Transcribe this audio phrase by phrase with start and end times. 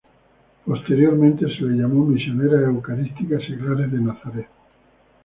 [0.65, 4.47] Posteriormente se le llamó Misioneras Eucarísticas Seglares de Nazaret.